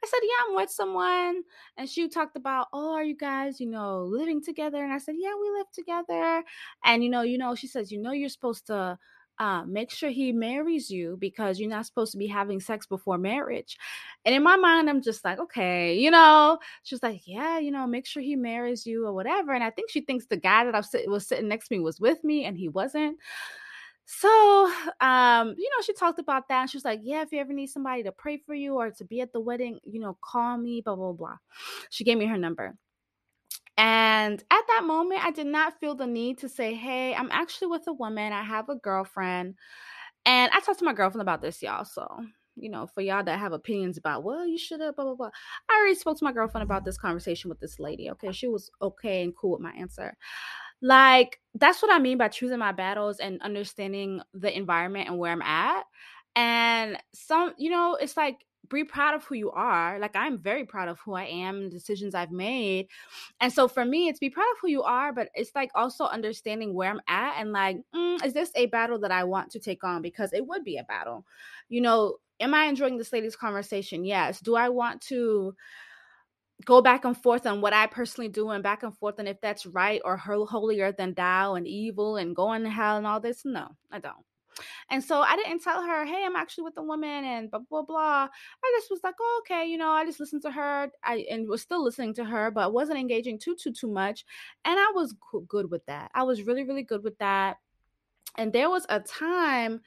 I 0.02 0.06
said, 0.06 0.20
Yeah, 0.22 0.44
I'm 0.48 0.56
with 0.56 0.70
someone. 0.70 1.42
And 1.76 1.88
she 1.88 2.08
talked 2.08 2.36
about, 2.36 2.68
Oh, 2.72 2.94
are 2.94 3.04
you 3.04 3.16
guys, 3.16 3.60
you 3.60 3.68
know, 3.68 4.02
living 4.04 4.42
together? 4.42 4.82
And 4.82 4.92
I 4.92 4.98
said, 4.98 5.16
Yeah, 5.18 5.34
we 5.40 5.50
live 5.50 5.70
together. 5.72 6.44
And 6.84 7.02
you 7.04 7.10
know, 7.10 7.22
you 7.22 7.38
know, 7.38 7.54
she 7.54 7.66
says, 7.66 7.90
You 7.90 8.00
know, 8.00 8.12
you're 8.12 8.28
supposed 8.28 8.66
to 8.68 8.98
uh, 9.38 9.64
make 9.64 9.90
sure 9.90 10.10
he 10.10 10.32
marries 10.32 10.90
you 10.90 11.16
because 11.18 11.60
you're 11.60 11.70
not 11.70 11.86
supposed 11.86 12.12
to 12.12 12.18
be 12.18 12.26
having 12.26 12.60
sex 12.60 12.86
before 12.86 13.18
marriage. 13.18 13.78
And 14.24 14.34
in 14.34 14.42
my 14.42 14.56
mind, 14.56 14.90
I'm 14.90 15.00
just 15.00 15.24
like, 15.24 15.38
okay, 15.38 15.96
you 15.96 16.10
know, 16.10 16.58
she's 16.82 17.02
like, 17.02 17.22
yeah, 17.24 17.58
you 17.58 17.70
know, 17.70 17.86
make 17.86 18.06
sure 18.06 18.22
he 18.22 18.36
marries 18.36 18.86
you 18.86 19.06
or 19.06 19.12
whatever. 19.12 19.52
And 19.52 19.62
I 19.62 19.70
think 19.70 19.90
she 19.90 20.00
thinks 20.00 20.26
the 20.26 20.36
guy 20.36 20.64
that 20.64 20.74
I 20.74 20.82
was, 21.08 21.28
sitting 21.28 21.48
next 21.48 21.68
to 21.68 21.76
me 21.76 21.80
was 21.80 22.00
with 22.00 22.22
me 22.24 22.44
and 22.44 22.56
he 22.56 22.68
wasn't. 22.68 23.18
So, 24.06 24.28
um, 25.00 25.54
you 25.58 25.68
know, 25.68 25.82
she 25.82 25.92
talked 25.92 26.18
about 26.18 26.48
that. 26.48 26.70
she 26.70 26.78
was 26.78 26.84
like, 26.84 27.00
Yeah, 27.02 27.22
if 27.22 27.30
you 27.30 27.40
ever 27.40 27.52
need 27.52 27.66
somebody 27.66 28.02
to 28.04 28.12
pray 28.12 28.38
for 28.38 28.54
you 28.54 28.76
or 28.76 28.90
to 28.90 29.04
be 29.04 29.20
at 29.20 29.32
the 29.32 29.40
wedding, 29.40 29.78
you 29.84 30.00
know, 30.00 30.16
call 30.22 30.56
me, 30.56 30.80
blah, 30.80 30.96
blah, 30.96 31.12
blah. 31.12 31.36
She 31.90 32.04
gave 32.04 32.16
me 32.16 32.26
her 32.26 32.38
number. 32.38 32.74
And 33.78 34.42
at 34.50 34.62
that 34.68 34.82
moment, 34.84 35.24
I 35.24 35.30
did 35.30 35.46
not 35.46 35.78
feel 35.78 35.94
the 35.94 36.06
need 36.06 36.38
to 36.38 36.48
say, 36.48 36.74
Hey, 36.74 37.14
I'm 37.14 37.30
actually 37.30 37.68
with 37.68 37.86
a 37.86 37.92
woman. 37.92 38.32
I 38.32 38.42
have 38.42 38.68
a 38.68 38.74
girlfriend. 38.74 39.54
And 40.26 40.50
I 40.52 40.60
talked 40.60 40.80
to 40.80 40.84
my 40.84 40.92
girlfriend 40.92 41.22
about 41.22 41.40
this, 41.40 41.62
y'all. 41.62 41.84
So, 41.84 42.06
you 42.56 42.68
know, 42.70 42.86
for 42.88 43.00
y'all 43.00 43.22
that 43.22 43.38
have 43.38 43.52
opinions 43.52 43.96
about, 43.96 44.24
well, 44.24 44.46
you 44.46 44.58
should 44.58 44.80
have, 44.80 44.96
blah, 44.96 45.04
blah, 45.04 45.14
blah. 45.14 45.30
I 45.70 45.78
already 45.78 45.94
spoke 45.94 46.18
to 46.18 46.24
my 46.24 46.32
girlfriend 46.32 46.64
about 46.64 46.84
this 46.84 46.98
conversation 46.98 47.48
with 47.48 47.60
this 47.60 47.78
lady. 47.78 48.10
Okay. 48.10 48.32
She 48.32 48.48
was 48.48 48.68
okay 48.82 49.22
and 49.22 49.34
cool 49.34 49.52
with 49.52 49.60
my 49.60 49.72
answer. 49.72 50.16
Like 50.82 51.40
that's 51.54 51.82
what 51.82 51.92
I 51.92 51.98
mean 51.98 52.18
by 52.18 52.28
choosing 52.28 52.58
my 52.58 52.72
battles 52.72 53.18
and 53.18 53.40
understanding 53.42 54.20
the 54.34 54.54
environment 54.56 55.08
and 55.08 55.18
where 55.18 55.32
I'm 55.32 55.42
at. 55.42 55.84
And 56.36 56.98
some, 57.14 57.54
you 57.58 57.70
know, 57.70 57.96
it's 58.00 58.16
like 58.16 58.44
be 58.68 58.84
proud 58.84 59.14
of 59.14 59.24
who 59.24 59.34
you 59.34 59.50
are. 59.50 59.98
Like 59.98 60.14
I'm 60.14 60.38
very 60.38 60.64
proud 60.64 60.88
of 60.88 60.98
who 61.00 61.14
I 61.14 61.24
am, 61.24 61.64
the 61.64 61.70
decisions 61.70 62.14
I've 62.14 62.30
made. 62.30 62.88
And 63.40 63.52
so 63.52 63.68
for 63.68 63.84
me, 63.84 64.08
it's 64.08 64.18
be 64.18 64.30
proud 64.30 64.50
of 64.52 64.58
who 64.60 64.68
you 64.68 64.82
are, 64.82 65.12
but 65.12 65.28
it's 65.34 65.52
like 65.54 65.70
also 65.74 66.04
understanding 66.04 66.74
where 66.74 66.90
I'm 66.90 67.00
at 67.08 67.40
and 67.40 67.52
like, 67.52 67.78
mm, 67.94 68.24
is 68.24 68.34
this 68.34 68.50
a 68.54 68.66
battle 68.66 68.98
that 69.00 69.10
I 69.10 69.24
want 69.24 69.50
to 69.52 69.60
take 69.60 69.84
on? 69.84 70.02
Because 70.02 70.32
it 70.32 70.46
would 70.46 70.64
be 70.64 70.76
a 70.76 70.84
battle. 70.84 71.24
You 71.68 71.80
know, 71.80 72.16
am 72.40 72.54
I 72.54 72.64
enjoying 72.64 72.98
this 72.98 73.12
lady's 73.12 73.36
conversation? 73.36 74.04
Yes. 74.04 74.40
Do 74.40 74.56
I 74.56 74.68
want 74.68 75.00
to 75.02 75.54
go 76.64 76.82
back 76.82 77.04
and 77.04 77.16
forth 77.16 77.46
on 77.46 77.60
what 77.60 77.72
I 77.72 77.86
personally 77.86 78.28
do 78.28 78.50
and 78.50 78.62
back 78.62 78.82
and 78.82 78.96
forth 78.96 79.18
and 79.18 79.28
if 79.28 79.40
that's 79.40 79.64
right 79.64 80.00
or 80.04 80.16
holier 80.16 80.92
than 80.92 81.14
thou 81.14 81.54
and 81.54 81.68
evil 81.68 82.16
and 82.16 82.34
going 82.34 82.64
to 82.64 82.70
hell 82.70 82.96
and 82.96 83.06
all 83.06 83.20
this. 83.20 83.42
No, 83.44 83.68
I 83.90 84.00
don't. 84.00 84.16
And 84.90 85.02
so 85.02 85.20
I 85.20 85.36
didn't 85.36 85.62
tell 85.62 85.82
her, 85.82 86.04
hey, 86.04 86.24
I'm 86.24 86.36
actually 86.36 86.64
with 86.64 86.76
a 86.76 86.82
woman 86.82 87.24
and 87.24 87.50
blah 87.50 87.60
blah 87.68 87.82
blah. 87.82 88.28
I 88.64 88.78
just 88.78 88.90
was 88.90 89.00
like, 89.02 89.14
oh, 89.20 89.42
okay, 89.42 89.66
you 89.66 89.78
know, 89.78 89.90
I 89.90 90.04
just 90.04 90.20
listened 90.20 90.42
to 90.42 90.50
her. 90.50 90.90
I 91.04 91.26
and 91.30 91.48
was 91.48 91.62
still 91.62 91.82
listening 91.82 92.14
to 92.14 92.24
her, 92.24 92.50
but 92.50 92.72
wasn't 92.72 92.98
engaging 92.98 93.38
too 93.38 93.56
too 93.56 93.72
too 93.72 93.88
much. 93.90 94.24
And 94.64 94.78
I 94.78 94.92
was 94.94 95.14
good 95.48 95.70
with 95.70 95.84
that. 95.86 96.10
I 96.14 96.22
was 96.22 96.42
really 96.42 96.64
really 96.64 96.82
good 96.82 97.02
with 97.04 97.18
that. 97.18 97.58
And 98.36 98.52
there 98.52 98.70
was 98.70 98.86
a 98.88 99.00
time 99.00 99.80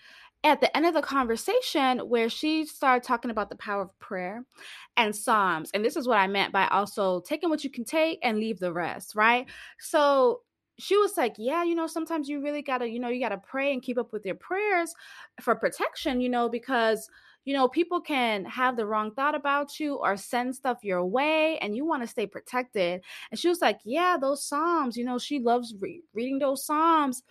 at 0.44 0.60
the 0.60 0.76
end 0.76 0.86
of 0.86 0.94
the 0.94 1.02
conversation 1.02 2.00
where 2.00 2.30
she 2.30 2.66
started 2.66 3.06
talking 3.06 3.32
about 3.32 3.50
the 3.50 3.56
power 3.58 3.84
of 3.84 4.00
prayer 4.00 4.44
and 4.98 5.16
psalms 5.16 5.70
and 5.74 5.86
this 5.86 5.96
is 5.96 6.08
what 6.08 6.18
i 6.18 6.28
meant 6.28 6.52
by 6.52 6.68
also 6.68 7.20
taking 7.22 7.50
what 7.50 7.64
you 7.64 7.70
can 7.70 7.86
take 7.86 8.20
and 8.24 8.40
leave 8.40 8.60
the 8.60 8.74
rest 8.74 9.16
right 9.16 9.48
so 9.80 10.42
she 10.78 10.98
was 10.98 11.18
like, 11.18 11.36
Yeah, 11.38 11.64
you 11.64 11.76
know, 11.76 11.88
sometimes 11.88 12.28
you 12.30 12.42
really 12.42 12.62
gotta, 12.62 12.88
you 12.90 13.00
know, 13.00 13.10
you 13.10 13.20
gotta 13.20 13.38
pray 13.38 13.74
and 13.74 13.82
keep 13.82 13.98
up 13.98 14.14
with 14.14 14.26
your 14.26 14.36
prayers 14.36 14.94
for 15.42 15.56
protection, 15.56 16.22
you 16.22 16.30
know, 16.30 16.50
because 16.50 17.10
you 17.44 17.56
know, 17.56 17.68
people 17.68 18.00
can 18.00 18.46
have 18.46 18.78
the 18.78 18.86
wrong 18.86 19.12
thought 19.12 19.34
about 19.34 19.80
you 19.80 19.96
or 19.96 20.16
send 20.16 20.56
stuff 20.56 20.84
your 20.84 21.04
way 21.04 21.58
and 21.58 21.76
you 21.76 21.84
want 21.86 22.04
to 22.04 22.08
stay 22.08 22.28
protected. 22.28 23.02
And 23.32 23.40
she 23.40 23.48
was 23.48 23.62
like, 23.62 23.80
Yeah, 23.84 24.18
those 24.20 24.44
Psalms, 24.46 24.96
you 24.96 25.04
know, 25.04 25.18
she 25.18 25.40
loves 25.40 25.74
re- 25.80 26.04
reading 26.14 26.40
those 26.40 26.66
Psalms. 26.66 27.24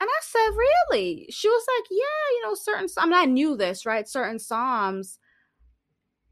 And 0.00 0.08
I 0.08 0.20
said, 0.22 0.56
Really? 0.56 1.26
She 1.30 1.48
was 1.48 1.66
like, 1.76 1.86
Yeah, 1.90 2.36
you 2.36 2.42
know, 2.44 2.54
certain, 2.54 2.88
I 2.96 3.04
mean, 3.04 3.14
I 3.14 3.26
knew 3.26 3.56
this, 3.56 3.84
right? 3.84 4.08
Certain 4.08 4.38
Psalms 4.38 5.18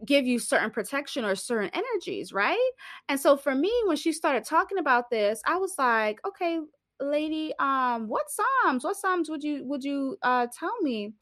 give 0.05 0.27
you 0.27 0.39
certain 0.39 0.71
protection 0.71 1.25
or 1.25 1.35
certain 1.35 1.71
energies, 1.73 2.33
right? 2.33 2.71
And 3.09 3.19
so 3.19 3.37
for 3.37 3.55
me, 3.55 3.73
when 3.87 3.97
she 3.97 4.13
started 4.13 4.45
talking 4.45 4.79
about 4.79 5.11
this, 5.11 5.41
I 5.47 5.57
was 5.57 5.75
like, 5.79 6.21
okay, 6.27 6.61
lady, 7.01 7.53
um, 7.59 8.09
what 8.09 8.27
Psalms? 8.29 8.85
What 8.85 8.97
Psalms 8.97 9.31
would 9.31 9.43
you 9.43 9.65
would 9.65 9.85
you 9.85 10.17
uh 10.23 10.47
tell 10.59 10.81
me? 10.83 11.13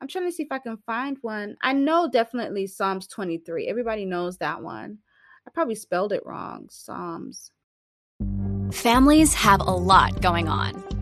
I'm 0.00 0.08
trying 0.08 0.26
to 0.26 0.32
see 0.32 0.42
if 0.42 0.50
I 0.50 0.58
can 0.58 0.78
find 0.78 1.16
one. 1.22 1.56
I 1.62 1.72
know 1.72 2.10
definitely 2.10 2.66
Psalms 2.66 3.06
23. 3.06 3.68
Everybody 3.68 4.04
knows 4.04 4.36
that 4.38 4.60
one. 4.60 4.98
I 5.46 5.50
probably 5.52 5.76
spelled 5.76 6.12
it 6.12 6.26
wrong. 6.26 6.66
Psalms. 6.70 7.52
Families 8.72 9.34
have 9.34 9.60
a 9.60 9.70
lot 9.70 10.20
going 10.20 10.48
on. 10.48 11.01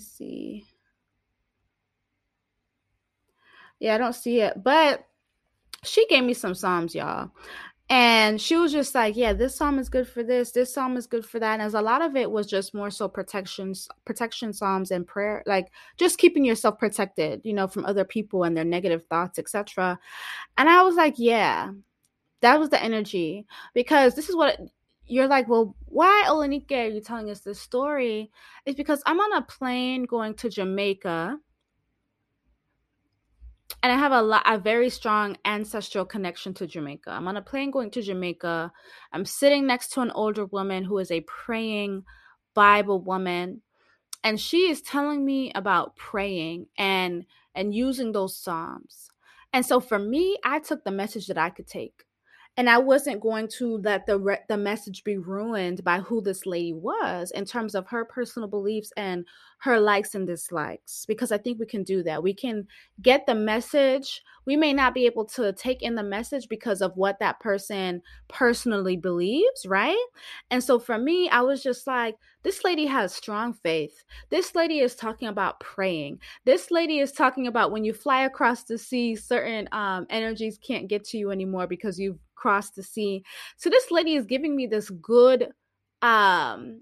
see. 0.00 0.64
Yeah, 3.80 3.94
I 3.94 3.98
don't 3.98 4.14
see 4.14 4.40
it, 4.40 4.62
but 4.62 5.04
she 5.84 6.06
gave 6.08 6.24
me 6.24 6.34
some 6.34 6.54
Psalms, 6.54 6.94
y'all. 6.94 7.30
And 7.90 8.38
she 8.38 8.56
was 8.56 8.70
just 8.70 8.94
like, 8.94 9.16
yeah, 9.16 9.32
this 9.32 9.56
psalm 9.56 9.78
is 9.78 9.88
good 9.88 10.06
for 10.06 10.22
this. 10.22 10.50
This 10.50 10.74
psalm 10.74 10.98
is 10.98 11.06
good 11.06 11.24
for 11.24 11.40
that. 11.40 11.54
And 11.54 11.62
as 11.62 11.72
a 11.72 11.80
lot 11.80 12.02
of 12.02 12.16
it 12.16 12.30
was 12.30 12.46
just 12.46 12.74
more 12.74 12.90
so 12.90 13.08
protections, 13.08 13.88
protection 14.04 14.52
psalms 14.52 14.90
and 14.90 15.06
prayer, 15.06 15.42
like 15.46 15.68
just 15.96 16.18
keeping 16.18 16.44
yourself 16.44 16.78
protected, 16.78 17.40
you 17.44 17.54
know, 17.54 17.66
from 17.66 17.86
other 17.86 18.04
people 18.04 18.44
and 18.44 18.54
their 18.54 18.64
negative 18.64 19.04
thoughts, 19.08 19.38
etc. 19.38 19.98
And 20.58 20.68
I 20.68 20.82
was 20.82 20.96
like, 20.96 21.14
yeah, 21.16 21.70
that 22.42 22.60
was 22.60 22.68
the 22.68 22.82
energy 22.82 23.46
because 23.72 24.14
this 24.14 24.28
is 24.28 24.36
what 24.36 24.60
you're 25.08 25.26
like, 25.26 25.48
well, 25.48 25.74
why 25.86 26.24
Olanike 26.28 26.70
are 26.72 26.88
you 26.88 27.00
telling 27.00 27.30
us 27.30 27.40
this 27.40 27.60
story? 27.60 28.30
It's 28.66 28.76
because 28.76 29.02
I'm 29.06 29.20
on 29.20 29.32
a 29.32 29.42
plane 29.42 30.04
going 30.04 30.34
to 30.34 30.48
Jamaica 30.48 31.38
and 33.82 33.92
I 33.92 33.96
have 33.96 34.12
a 34.12 34.22
lot, 34.22 34.42
a 34.46 34.58
very 34.58 34.90
strong 34.90 35.36
ancestral 35.44 36.04
connection 36.04 36.52
to 36.54 36.66
Jamaica. 36.66 37.10
I'm 37.10 37.28
on 37.28 37.36
a 37.36 37.42
plane 37.42 37.70
going 37.70 37.90
to 37.92 38.02
Jamaica. 38.02 38.72
I'm 39.12 39.24
sitting 39.24 39.66
next 39.66 39.92
to 39.92 40.00
an 40.00 40.10
older 40.10 40.46
woman 40.46 40.84
who 40.84 40.98
is 40.98 41.10
a 41.10 41.20
praying 41.20 42.04
Bible 42.54 43.00
woman, 43.00 43.62
and 44.24 44.40
she 44.40 44.68
is 44.68 44.82
telling 44.82 45.24
me 45.24 45.52
about 45.54 45.96
praying 45.96 46.66
and 46.76 47.24
and 47.54 47.74
using 47.74 48.12
those 48.12 48.36
psalms. 48.36 49.10
And 49.52 49.64
so 49.64 49.80
for 49.80 49.98
me, 49.98 50.36
I 50.44 50.58
took 50.58 50.84
the 50.84 50.90
message 50.90 51.28
that 51.28 51.38
I 51.38 51.50
could 51.50 51.66
take 51.66 52.04
and 52.58 52.68
I 52.68 52.76
wasn't 52.76 53.20
going 53.20 53.46
to 53.58 53.78
let 53.78 54.04
the 54.06 54.18
re- 54.18 54.40
the 54.48 54.56
message 54.56 55.04
be 55.04 55.16
ruined 55.16 55.84
by 55.84 56.00
who 56.00 56.20
this 56.20 56.44
lady 56.44 56.72
was 56.72 57.30
in 57.30 57.44
terms 57.44 57.76
of 57.76 57.86
her 57.86 58.04
personal 58.04 58.48
beliefs 58.48 58.92
and 58.96 59.24
her 59.60 59.78
likes 59.78 60.16
and 60.16 60.26
dislikes 60.26 61.06
because 61.06 61.30
I 61.30 61.38
think 61.38 61.60
we 61.60 61.66
can 61.66 61.84
do 61.84 62.02
that. 62.02 62.22
We 62.22 62.34
can 62.34 62.66
get 63.00 63.26
the 63.26 63.34
message. 63.36 64.22
We 64.44 64.56
may 64.56 64.72
not 64.72 64.92
be 64.92 65.06
able 65.06 65.24
to 65.26 65.52
take 65.52 65.82
in 65.82 65.94
the 65.94 66.02
message 66.02 66.48
because 66.48 66.82
of 66.82 66.96
what 66.96 67.20
that 67.20 67.38
person 67.38 68.02
personally 68.26 68.96
believes, 68.96 69.64
right? 69.64 70.06
And 70.50 70.62
so 70.62 70.80
for 70.80 70.98
me, 70.98 71.28
I 71.28 71.42
was 71.42 71.62
just 71.62 71.86
like, 71.86 72.16
this 72.42 72.64
lady 72.64 72.86
has 72.86 73.14
strong 73.14 73.52
faith. 73.52 74.04
This 74.30 74.54
lady 74.54 74.80
is 74.80 74.96
talking 74.96 75.28
about 75.28 75.60
praying. 75.60 76.20
This 76.44 76.70
lady 76.72 76.98
is 76.98 77.12
talking 77.12 77.46
about 77.46 77.70
when 77.70 77.84
you 77.84 77.92
fly 77.92 78.22
across 78.22 78.64
the 78.64 78.78
sea, 78.78 79.14
certain 79.14 79.68
um, 79.70 80.06
energies 80.10 80.58
can't 80.58 80.88
get 80.88 81.04
to 81.06 81.18
you 81.18 81.30
anymore 81.30 81.66
because 81.66 81.98
you've 81.98 82.18
crossed 82.38 82.76
the 82.76 82.82
sea. 82.82 83.24
So 83.56 83.68
this 83.68 83.90
lady 83.90 84.14
is 84.14 84.24
giving 84.24 84.56
me 84.56 84.66
this 84.66 84.90
good 84.90 85.48
um 86.02 86.80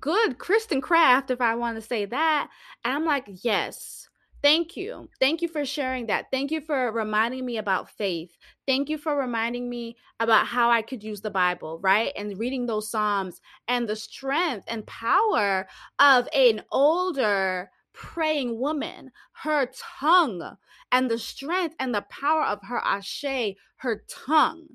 good 0.00 0.38
Kristen 0.38 0.80
craft, 0.80 1.30
if 1.30 1.40
I 1.40 1.54
want 1.54 1.76
to 1.76 1.82
say 1.82 2.04
that. 2.06 2.50
And 2.84 2.94
I'm 2.94 3.04
like, 3.04 3.26
yes, 3.42 4.08
thank 4.42 4.76
you. 4.76 5.08
Thank 5.20 5.40
you 5.42 5.48
for 5.48 5.64
sharing 5.64 6.06
that. 6.06 6.26
Thank 6.30 6.50
you 6.50 6.60
for 6.60 6.92
reminding 6.92 7.46
me 7.46 7.58
about 7.58 7.90
faith. 7.90 8.36
Thank 8.66 8.88
you 8.88 8.98
for 8.98 9.16
reminding 9.16 9.68
me 9.70 9.96
about 10.20 10.46
how 10.46 10.70
I 10.70 10.82
could 10.82 11.02
use 11.02 11.20
the 11.20 11.30
Bible, 11.30 11.78
right? 11.82 12.12
And 12.16 12.38
reading 12.38 12.66
those 12.66 12.90
Psalms 12.90 13.40
and 13.68 13.88
the 13.88 13.96
strength 13.96 14.64
and 14.68 14.86
power 14.86 15.66
of 15.98 16.28
an 16.34 16.62
older 16.72 17.70
praying 17.94 18.58
woman, 18.60 19.12
her 19.42 19.70
tongue, 20.00 20.56
and 20.92 21.10
the 21.10 21.18
strength 21.18 21.74
and 21.78 21.94
the 21.94 22.04
power 22.10 22.44
of 22.44 22.58
her 22.68 22.80
ashe, 22.84 23.54
her 23.76 24.04
tongue. 24.08 24.66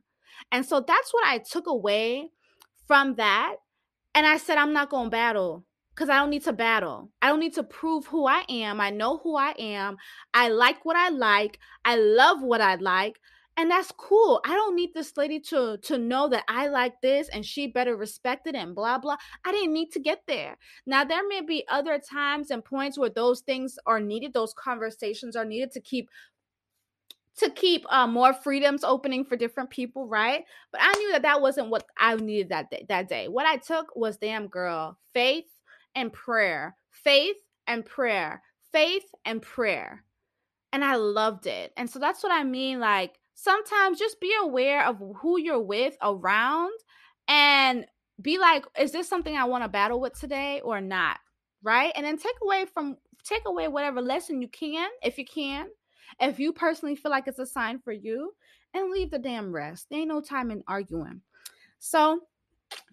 And 0.52 0.66
so 0.66 0.80
that's 0.80 1.14
what 1.14 1.28
I 1.28 1.38
took 1.38 1.68
away 1.68 2.30
from 2.88 3.16
that 3.16 3.58
and 4.16 4.26
I 4.26 4.38
said, 4.38 4.58
I'm 4.58 4.74
not 4.74 4.90
going 4.90 5.06
to 5.06 5.12
battle 5.12 5.66
because 5.94 6.10
I 6.10 6.18
don't 6.18 6.30
need 6.30 6.44
to 6.46 6.54
battle. 6.54 7.12
I 7.22 7.28
don't 7.28 7.40
need 7.40 7.54
to 7.56 7.64
prove 7.64 8.08
who 8.08 8.26
I 8.26 8.44
am. 8.50 8.82
I 8.82 8.90
know 8.90 9.18
who 9.18 9.36
I 9.36 9.54
am. 9.60 9.98
I 10.34 10.50
like 10.50 10.84
what 10.86 10.96
I 10.96 11.10
like. 11.10 11.60
I 11.86 11.96
love 11.96 12.42
what 12.42 12.62
I 12.62 12.76
like. 12.76 13.20
And 13.60 13.70
that's 13.70 13.92
cool. 13.92 14.40
I 14.46 14.56
don't 14.56 14.74
need 14.74 14.94
this 14.94 15.18
lady 15.18 15.38
to 15.42 15.78
to 15.80 15.98
know 15.98 16.30
that 16.30 16.46
I 16.48 16.68
like 16.70 17.02
this 17.02 17.28
and 17.28 17.46
she 17.46 17.68
better 17.68 17.98
respect 17.98 18.48
it 18.48 18.56
and 18.56 18.74
blah 18.74 18.98
blah. 19.00 19.18
I 19.44 19.52
didn't 19.52 19.74
need 19.74 19.92
to 19.92 20.00
get 20.00 20.22
there. 20.28 20.58
Now 20.86 21.04
there 21.04 21.28
may 21.28 21.42
be 21.42 21.66
other 21.68 22.00
times 22.00 22.52
and 22.52 22.64
points 22.64 22.98
where 22.98 23.10
those 23.10 23.42
things 23.42 23.78
are 23.86 24.00
needed, 24.00 24.34
those 24.34 24.54
conversations 24.54 25.36
are 25.36 25.44
needed 25.44 25.74
to 25.74 25.82
keep 25.82 26.10
to 27.36 27.50
keep 27.50 27.86
uh, 27.90 28.08
more 28.08 28.32
freedoms 28.32 28.86
opening 28.86 29.26
for 29.26 29.36
different 29.36 29.70
people, 29.70 30.08
right? 30.08 30.46
But 30.72 30.80
I 30.82 30.94
knew 30.94 31.12
that 31.12 31.24
that 31.24 31.42
wasn't 31.42 31.70
what 31.70 31.86
I 31.98 32.16
needed 32.16 32.48
that 32.50 32.70
day. 32.70 32.86
That 32.88 33.10
day, 33.10 33.28
what 33.28 33.46
I 33.46 33.58
took 33.58 33.94
was 33.94 34.16
damn 34.16 34.48
girl, 34.48 34.98
faith 35.14 35.52
and 35.96 36.14
prayer, 36.14 36.78
faith 36.92 37.36
and 37.68 37.86
prayer, 37.86 38.42
faith 38.72 39.14
and 39.26 39.42
prayer, 39.42 40.06
and 40.72 40.82
I 40.82 40.96
loved 40.96 41.46
it. 41.46 41.74
And 41.76 41.90
so 41.90 42.00
that's 42.00 42.24
what 42.24 42.32
I 42.32 42.46
mean. 42.46 42.80
Like 42.80 43.19
sometimes 43.42 44.00
just 44.00 44.20
be 44.20 44.34
aware 44.42 44.86
of 44.86 45.02
who 45.22 45.40
you're 45.40 45.62
with 45.62 45.96
around, 46.02 46.74
and 47.28 47.86
be 48.22 48.38
like, 48.38 48.66
is 48.78 48.92
this 48.92 49.08
something 49.08 49.36
I 49.38 49.46
want 49.46 49.64
to 49.64 49.70
battle 49.70 50.00
with 50.00 50.20
today 50.20 50.62
or 50.62 50.82
not? 50.82 51.18
Right? 51.64 51.92
And 51.96 52.06
then 52.06 52.18
take 52.18 52.38
away 52.44 52.66
from 52.74 52.98
take 53.24 53.44
away 53.46 53.68
whatever 53.68 54.02
lesson 54.02 54.42
you 54.42 54.48
can, 54.48 54.90
if 55.04 55.18
you 55.18 55.26
can 55.26 55.68
if 56.20 56.40
you 56.40 56.54
personally 56.54 56.96
feel 56.96 57.12
like 57.12 57.28
it's 57.28 57.40
a 57.40 57.46
sign 57.46 57.80
for 57.80 57.92
you, 57.92 58.34
and 58.74 58.92
leave 58.92 59.12
the 59.12 59.20
damn 59.20 59.52
rest. 59.52 59.88
There 59.90 60.00
ain't 60.00 60.10
no 60.10 60.22
time 60.22 60.52
in 60.52 60.64
arguing. 60.68 61.22
So 61.80 62.22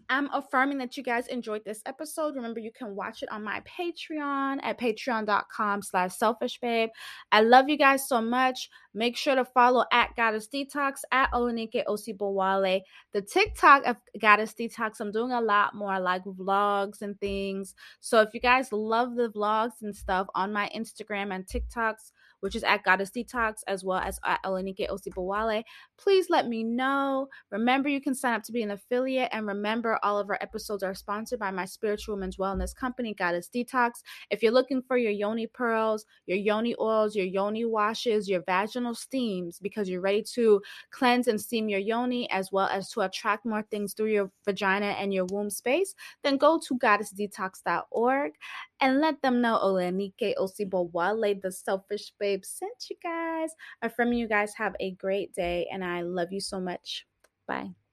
I'm 0.09 0.31
affirming 0.33 0.79
that 0.79 0.97
you 0.97 1.03
guys 1.03 1.27
enjoyed 1.27 1.65
this 1.65 1.83
episode. 1.87 2.37
Remember, 2.37 2.61
you 2.61 2.71
can 2.73 2.95
watch 2.95 3.23
it 3.23 3.31
on 3.31 3.43
my 3.43 3.63
Patreon 3.63 4.59
at 4.63 4.79
patreon.com 4.79 5.83
slash 5.83 6.15
selfish 6.15 6.59
babe. 6.61 6.91
I 7.33 7.43
love 7.43 7.69
you 7.69 7.77
guys 7.77 8.09
so 8.09 8.21
much. 8.21 8.71
Make 8.95 9.17
sure 9.17 9.35
to 9.35 9.45
follow 9.45 9.85
at 9.93 10.15
Goddess 10.17 10.49
Detox, 10.53 11.01
at 11.13 11.31
Olanike 11.33 11.85
Osibowale. 11.87 12.81
The 13.13 13.23
TikTok 13.23 13.87
of 13.87 13.97
Goddess 14.21 14.55
Detox, 14.59 15.01
I'm 15.01 15.13
doing 15.13 15.33
a 15.33 15.41
lot 15.41 15.75
more 15.75 15.99
like 15.99 16.25
vlogs 16.25 17.03
and 17.03 17.19
things. 17.21 17.75
So 18.01 18.21
if 18.21 18.33
you 18.33 18.41
guys 18.41 18.73
love 18.73 19.17
the 19.17 19.29
vlogs 19.29 19.83
and 19.83 19.95
stuff 19.95 20.29
on 20.35 20.53
my 20.53 20.71
Instagram 20.75 21.35
and 21.35 21.47
TikToks, 21.47 22.13
which 22.41 22.55
is 22.55 22.65
at 22.65 22.85
Goddess 22.85 23.11
Detox, 23.11 23.57
as 23.67 23.85
well 23.85 23.99
as 23.99 24.19
at 24.25 24.43
Olanike 24.45 24.89
Osibowale. 24.89 25.65
Please 25.99 26.27
let 26.31 26.49
me 26.49 26.63
know. 26.63 27.29
Remember, 27.51 27.89
you 27.89 28.01
can 28.01 28.15
sign 28.15 28.35
up 28.35 28.43
to 28.45 28.53
be 28.53 28.63
an 28.63 28.71
affiliate. 28.71 29.31
And 29.33 29.47
remember, 29.47 29.99
all 30.03 30.19
of 30.19 30.29
our 30.31 30.39
episodes 30.41 30.83
are 30.83 30.95
sponsored 30.95 31.39
by 31.39 31.51
my 31.51 31.65
spiritual 31.65 32.15
women's 32.15 32.37
wellness 32.37 32.75
company, 32.75 33.15
Goddess 33.15 33.49
Detox. 33.55 33.91
If 34.31 34.43
you're 34.43 34.53
looking 34.53 34.83
for 34.83 34.97
your 34.97 35.13
yoni 35.13 35.47
pearls, 35.47 36.05
your 36.27 36.39
yoni 36.39 36.75
oils, 36.81 37.17
your 37.17 37.27
yoni 37.27 37.65
washes, 37.65 38.29
your 38.29 38.43
vaginal 38.43 38.95
steams, 38.95 39.59
because 39.59 39.89
you're 39.89 40.01
ready 40.01 40.25
to 40.35 40.61
cleanse 40.91 41.29
and 41.29 41.41
steam 41.41 41.69
your 41.69 41.81
yoni, 41.81 42.31
as 42.31 42.51
well 42.53 42.69
as 42.69 42.91
to 42.91 43.01
attract 43.01 43.45
more 43.45 43.63
things 43.71 43.95
through 43.95 44.13
your 44.13 44.31
vagina 44.45 44.87
and 44.87 45.13
your 45.13 45.27
womb 45.27 45.51
space, 45.51 45.95
then 46.23 46.37
go 46.37 46.61
to 46.67 46.79
goddessdetox.org 46.79 48.33
and 48.81 49.01
let 49.01 49.23
them 49.23 49.41
know 49.41 49.59
Olanike 49.63 50.35
Osibowale, 50.37 51.41
the 51.41 51.51
selfish 51.51 52.13
babe, 52.19 52.36
sent 52.45 52.91
you 52.91 52.97
guys. 53.03 53.51
I'm 53.83 53.91
from 53.91 54.13
you 54.13 54.29
guys 54.29 54.55
have 54.55 54.75
a 54.81 54.93
great 54.93 55.35
day, 55.35 55.69
and 55.73 55.85
I 55.85 56.03
love 56.03 56.33
you 56.33 56.41
so 56.41 56.61
much. 56.61 57.07
Bye. 57.47 57.86